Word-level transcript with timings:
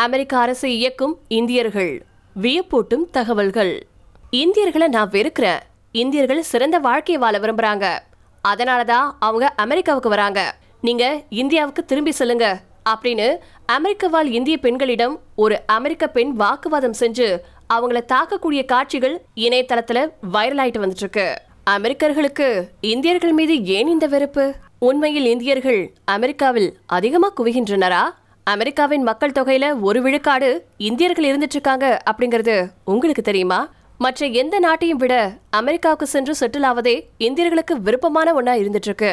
அமெரிக்க 0.00 0.38
அரசு 0.38 0.76
இயக்கும் 0.76 1.18
இந்தியர்கள். 1.28 2.02
வியப்பூட்டும் 2.42 3.10
தகவல்கள். 3.10 3.86
இந்தியர்களை 4.30 4.88
நான் 4.88 5.10
வெறுக்கிறேன் 5.10 5.58
இந்தியர்கள் 5.92 6.42
சிறந்த 6.42 6.78
வாழ்க்கையை 6.78 7.22
வாழ 7.22 7.38
விரும்புறாங்க. 7.38 7.98
அதனால 8.42 8.84
தான் 8.84 9.16
அவங்க 9.20 9.46
அமெரிக்காவுக்கு 9.56 10.08
வராங்க. 10.08 10.54
நீங்க 10.80 11.22
இந்தியாவுக்கு 11.28 11.84
திரும்பி 11.84 12.12
செல்லுங்க. 12.18 12.60
அப்படின்னு 12.90 13.36
அமெரிக்க 13.66 14.08
வாழ் 14.08 14.26
இந்திய 14.26 14.58
பெண்களிடம் 14.58 15.20
ஒரு 15.34 15.60
அமெரிக்க 15.66 16.06
பெண் 16.06 16.32
வாக்குவாதம் 16.36 16.94
செஞ்சு 17.00 17.38
அவங்கள 17.74 18.00
தாக்கக்கூடிய 18.12 18.64
காட்சிகள் 18.64 19.20
இணையதளத்துல 19.36 20.10
வைரல் 20.32 20.62
ஆயிட்டு 20.62 20.82
வந்துட்டு 20.82 20.96
இருக்கு 20.96 21.36
அமெரிக்கர்களுக்கு 21.70 22.68
இந்தியர்கள் 22.80 23.32
மீது 23.32 23.64
ஏன் 23.64 23.88
இந்த 23.88 24.06
வெறுப்பு? 24.06 24.54
உண்மையில் 24.78 25.24
இந்தியர்கள் 25.24 25.92
அமெரிக்காவில் 26.04 26.78
அதிகமா 26.86 27.32
குவிகின்றனரா? 27.32 28.18
அமெரிக்காவின் 28.46 29.02
மக்கள் 29.02 29.36
தொகையில 29.38 29.80
ஒரு 29.80 30.02
விழுக்காடு 30.02 30.48
இந்தியர்கள் 30.76 31.24
இருந்துட்டு 31.24 31.56
இருக்காங்க 31.56 32.02
அப்படிங்கிறது 32.10 32.54
உங்களுக்கு 32.84 33.22
தெரியுமா? 33.22 33.58
மற்ற 33.98 34.26
எந்த 34.26 34.60
நாட்டையும் 34.60 35.00
விட 35.02 35.14
அமெரிக்காவுக்கு 35.50 36.06
சென்று 36.06 36.34
செட்டில் 36.40 36.66
ஆவதே 36.68 36.94
இந்தியர்களுக்கு 37.18 37.72
விருப்பமான 37.72 38.34
ஒன்றா 38.34 38.54
இருந்துட்டு 38.54 38.88
இருக்கு 38.90 39.12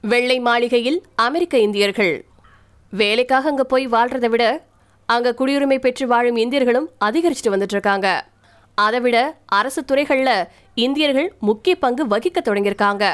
வெள்ளை 0.00 0.38
மாளிகையில் 0.40 0.98
அமெரிக்க 1.14 1.58
இந்தியர்கள். 1.58 2.14
வேலைக்காக 2.90 3.48
அங்க 3.48 3.64
போய் 3.64 3.88
வாழ்றதை 3.88 4.28
விட 4.28 4.44
அங்க 5.06 5.34
குடியுரிமை 5.38 5.78
பெற்று 5.78 6.06
வாழும் 6.06 6.36
இந்தியர்களும் 6.36 6.88
அதிகரிச்சுட்டு 7.04 7.52
வந்துட்டு 7.54 7.76
இருக்காங்க 7.76 8.08
அதை 8.74 9.00
விட 9.00 9.16
அரசு 9.46 9.80
துறைகள்ல 9.82 10.30
இந்தியர்கள் 10.74 11.32
முக்கிய 11.40 11.76
பங்கு 11.76 12.06
வகிக்க 12.06 12.38
தொடங்கியிருக்காங்க. 12.44 13.04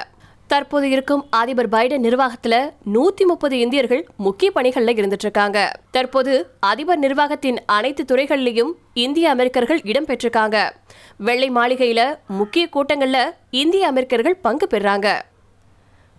தற்போது 0.48 0.90
இருக்கும் 0.90 1.26
அதிபர் 1.30 1.68
பைடன் 1.68 2.04
நிர்வாகத்துல 2.06 2.54
நூத்தி 2.94 3.24
முப்பது 3.26 3.58
இந்தியர்கள் 3.58 4.06
முக்கிய 4.16 4.50
பணிகள்ல 4.54 4.92
இருந்துட்டு 4.98 5.26
இருக்காங்க 5.26 5.58
தற்போது 5.90 6.34
அதிபர் 6.60 6.98
நிர்வாகத்தின் 6.98 7.58
அனைத்து 7.66 8.04
துறைகள்லயும் 8.04 8.72
இந்திய 8.94 9.30
அமெரிக்கர்கள் 9.30 9.80
இடம்பெற்றிருக்காங்க 9.80 10.70
வெள்ளை 11.18 11.50
மாளிகையில 11.50 12.00
முக்கிய 12.28 12.68
கூட்டங்கள்ல 12.72 13.18
இந்திய 13.50 13.86
அமெரிக்கர்கள் 13.86 14.36
பங்கு 14.36 14.66
பெறாங்க. 14.70 15.08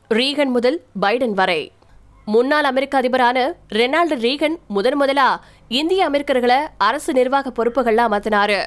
ரீகன் 0.10 0.54
முதல் 0.56 0.82
பைடன் 1.02 1.36
வரை. 1.42 1.72
முன்னாள் 2.26 2.64
அமெரிக்க 2.64 3.02
அதிபரான 3.02 3.38
ரெனால்டு 3.74 4.18
ரீகன் 4.28 4.56
முதன் 4.68 4.96
முதலா 4.96 5.30
இந்திய 5.68 6.10
அமெரிக்கர்களை 6.10 6.60
அரசு 6.78 7.14
நிர்வாக 7.14 7.52
பொறுப்புகள்லாம் 7.58 8.10
அமர்த்தினாரு. 8.10 8.62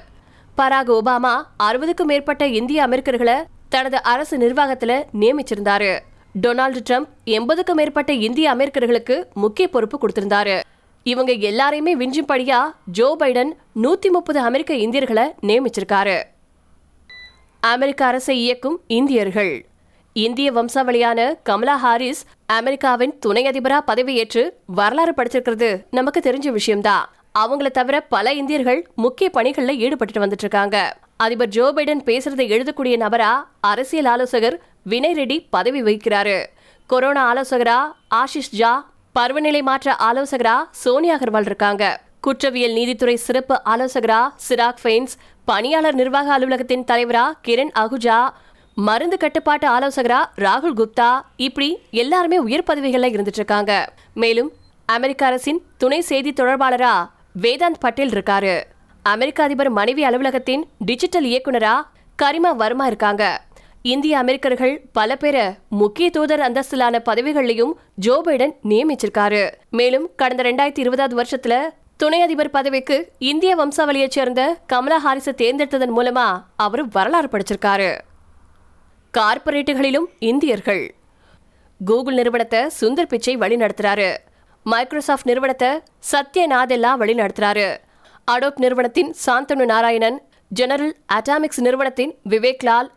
பராக் 0.57 0.93
ஒபாமா 0.99 1.35
அறுபதுக்கும் 1.63 2.11
மேற்பட்ட 2.13 2.47
இந்திய 2.47 2.87
அமெரிக்கர்களை 2.87 3.37
தனது 3.73 4.03
அரசு 4.03 4.39
நிர்வாகத்தில் 4.39 5.05
நியமிச்சிருந்தாரு. 5.21 5.99
டொனால்டு 6.43 6.81
ட்ரம்ப் 6.91 7.09
எண்பதுக்கும் 7.27 7.73
மேற்பட்ட 7.73 8.13
இந்திய 8.13 8.55
அமெரிக்கர்களுக்கு 8.55 9.25
முக்கிய 9.35 9.69
பொறுப்பு 9.69 9.99
கொடுத்திருந்தாரு. 9.99 10.63
இவங்க 11.03 11.33
எல்லாரையுமே 11.33 11.95
விஞ்சும்படியா 11.99 12.59
ஜோ 12.85 13.17
பைடன் 13.19 13.51
நூத்தி 13.83 14.11
முப்பது 14.11 14.39
அமெரிக்க 14.39 14.75
இந்தியர்களை 14.75 15.35
நியமிச்சிருக்காரு. 15.43 16.23
அமெரிக்க 17.61 18.05
அரசை 18.05 18.39
இயக்கும் 18.39 18.81
இந்தியர்கள். 18.87 19.65
இந்திய 20.13 20.53
வம்சாவளியான 20.53 21.35
கமலா 21.43 21.77
ஹாரிஸ் 21.77 22.25
அமெரிக்காவின் 22.47 23.19
துணை 23.19 23.47
அதிபரா 23.47 23.81
பதவியேற்று 23.87 24.51
வரலாறு 24.67 25.13
படிச்சிருக்கிறது. 25.17 25.85
நமக்கு 25.91 26.21
தெரிஞ்ச 26.21 26.49
விஷயம்தான். 26.49 27.11
அவங்கள 27.39 27.71
தவிர 27.71 28.01
பல 28.01 28.33
இந்தியர்கள் 28.33 28.89
முக்கிய 28.95 29.31
பணிகளில் 29.31 29.79
ஈடுபட்டு 29.79 30.21
வந்துட்டு 30.21 30.43
இருக்காங்க. 30.47 30.97
அதிபர் 31.25 31.51
ஜோ 31.55 31.67
பைடன் 31.77 32.03
பேசுறதை 32.09 32.45
எழுதக்கூடிய 32.55 32.95
நபரா 33.03 33.33
அரசியல் 33.61 34.09
ஆலோசகர் 34.13 34.57
வினய் 34.91 35.17
ரெட்டி 35.19 35.37
பதவி 35.51 35.81
வகிக்கிறாரு. 35.83 36.37
கொரோனா 36.91 37.23
ஆலோசகரா 37.33 37.77
ஆஷிஷ் 38.21 38.53
ஜா 38.61 38.73
பருவநிலை 39.19 39.61
மாற்ற 39.63 39.95
ஆலோசகரா 40.09 40.55
சோனியா 40.71 41.17
அகர்வால் 41.17 41.49
இருக்காங்க. 41.51 41.85
குற்றவியல் 42.21 42.73
நீதித்துறை 42.73 43.17
சிறப்பு 43.27 43.57
ஆலோசகரா 43.65 44.21
சிராக் 44.49 44.81
ஃபெயின்ஸ் 44.83 45.15
பணியாளர் 45.45 45.99
நிர்வாக 46.01 46.33
அலுவலகத்தின் 46.39 46.85
தலைவரா 46.91 47.25
கிரண் 47.49 47.73
அகுஜா 47.83 48.19
மருந்து 48.75 49.17
கட்டுப்பாட்டு 49.17 49.69
ஆலோசகரா 49.69 50.21
ராகுல் 50.45 50.79
குப்தா 50.81 51.11
இப்படி 51.47 51.71
எல்லாருமே 52.03 52.39
உயர் 52.39 52.69
பதவிகள்ல 52.71 53.11
இருந்துட்டு 53.15 53.41
இருக்காங்க. 53.41 53.73
மேலும் 54.15 54.53
அமெரிக்க 54.87 55.27
அரசின் 55.27 55.63
துணை 55.79 56.01
செய்தி 56.11 56.33
தொடர்பாளரா 56.37 56.95
வேதாந்த் 57.43 57.83
பட்டேல் 57.85 58.15
இருக்காரு. 58.17 58.57
அமெரிக்க 59.03 59.43
அதிபர் 59.43 59.71
மனைவி 59.71 60.05
அலுவலகத்தின் 60.05 60.63
டிஜிட்டல் 60.79 61.25
இயக்குனரா 61.25 61.83
கரிமா 62.23 62.51
வர்மா 62.57 62.87
இருக்காங்க. 62.87 63.43
இந்திய 63.83 64.19
அமெரிக்கர்கள் 64.19 64.75
பல 64.93 65.17
பேரை 65.17 65.55
முக்கிய 65.69 66.11
தூதர் 66.11 66.41
அந்தஸ்திலான 66.41 67.01
பதவிகள்லையும் 67.09 67.73
ஜோ 67.95 68.23
பைடன் 68.25 68.55
நியமிச்சிருக்காரு. 68.69 69.51
மேலும் 69.71 70.11
கடந்த 70.17 70.43
ரெண்டாயிரத்தி 70.43 70.79
இருபதாவது 70.79 71.17
வருஷத்துல 71.21 71.61
துணை 71.97 72.21
அதிபர் 72.21 72.51
பதவிக்கு 72.51 73.13
இந்திய 73.19 73.57
வம்சாவளியைச் 73.57 74.17
சேர்ந்த 74.17 74.59
கமலா 74.67 74.99
ஹாரிஸை 75.07 75.35
தேர்ந்தெடுத்ததன் 75.43 75.97
மூலமா 75.97 76.43
அவர் 76.57 76.89
வரலாறு 76.89 77.29
படிச்சிருக்காரு. 77.33 77.99
கார்ப்பரேட்டுகளிலும் 79.19 80.09
இந்தியர்கள். 80.19 80.95
கூகுள் 81.85 82.15
நிறுவனத்தை 82.15 82.61
சுந்தர் 82.81 83.13
பிச்சை 83.13 83.37
வழி 83.37 83.57
நடத்துறாரு 83.57 84.17
மைக்ரோசாஃப்ட் 84.65 85.27
நிறுவனத்தை 85.27 85.69
சத்ய 86.13 86.43
நாதெல்லா 86.55 86.95
வழி 86.97 87.15
நடத்துறாரு 87.15 87.77
அடோப் 88.25 88.59
நிறுவனத்தின் 88.59 89.15
சாந்தனு 89.27 89.65
நாராயணன் 89.65 90.23
ஜெனரல் 90.49 90.97
அட்டாமிக்ஸ் 91.15 91.61
நிறுவனத்தின் 91.61 92.15
விவேக் 92.29 92.65
லால் 92.65 92.89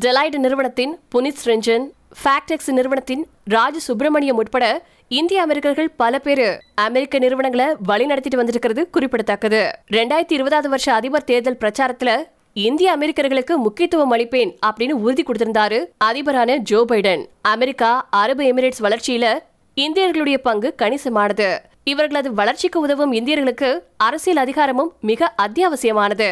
டெலைட் 0.00 0.38
நிறுவனத்தின் 0.38 0.98
புனித் 1.14 1.42
ரஞ்சன் 1.44 1.86
ஃபேக்டெக்ஸ் 2.22 2.70
நிறுவனத்தின் 2.72 3.26
ராஜு 3.44 3.80
சுப்பிரமணியம் 3.80 4.36
உட்பட 4.36 4.82
இந்திய 5.08 5.42
அமெரிக்கர்கள் 5.42 5.90
பல 5.90 6.18
பேரு 6.18 6.60
அமெரிக்க 6.74 7.18
நிறுவனங்களை 7.18 7.66
வழி 7.82 8.06
நடத்திட்டு 8.06 8.36
வந்திருக்கிறது 8.36 8.90
குறிப்பிடத்தக்கது. 8.90 9.70
ரெண்டாயிரத்தி 9.92 10.32
இருபதாவது 10.32 10.68
வருஷ 10.68 10.92
அதிபர் 10.92 11.24
தேர்தல் 11.24 11.58
பிரச்சாரத்துல 11.60 12.12
இந்திய 12.52 12.96
அமெரிக்கர்களுக்கு 12.96 13.54
முக்கியத்துவம் 13.56 14.12
அளிப்பேன் 14.12 14.52
அப்படின்னு 14.66 14.90
உறுதி 14.90 15.22
கொடுத்திருந்தாரு 15.22 15.80
அதிபரான 16.04 16.56
ஜோ 16.56 16.84
பைடன். 16.88 17.26
அமெரிக்கா 17.42 18.08
அரபு 18.10 18.44
எமிரேட்ஸ் 18.44 18.82
வளர்ச்சியில 18.82 19.38
இந்தியர்களுடைய 19.76 20.38
பங்கு 20.38 20.74
கணிசமானது. 20.82 21.58
இவர்களது 21.86 22.30
வளர்ச்சிக்கு 22.32 22.80
உதவும் 22.80 23.12
இந்தியர்களுக்கு 23.12 23.68
அரசியல் 23.96 24.36
அதிகாரமும் 24.36 24.90
மிக 25.00 25.34
அத்தியாவசியமானது. 25.44 26.28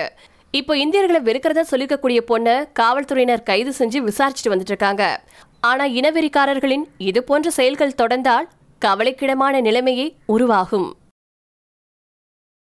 இப்போ 0.51 0.77
இந்தியர்களை 0.77 1.21
வெறுக்கிறதா 1.21 1.65
சொல்லிக்கக்கூடிய 1.71 2.21
பொண்ணை 2.31 2.55
காவல்துறையினர் 2.73 3.43
கைது 3.43 3.73
செஞ்சு 3.79 3.99
விசாரிச்சுட்டு 4.09 4.53
வந்துட்டு 4.53 4.75
இருக்காங்க 4.75 5.05
ஆனா 5.61 5.87
இனவெறிக்காரர்களின் 5.99 6.85
இது 7.09 7.23
போன்ற 7.25 7.51
செயல்கள் 7.51 7.99
தொடர்ந்தால் 8.03 8.49
கவலைக்கிடமான 8.83 9.61
நிலைமையே 9.61 10.07
உருவாகும். 10.27 10.89